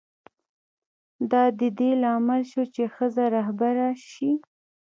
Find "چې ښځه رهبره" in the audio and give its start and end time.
2.73-3.87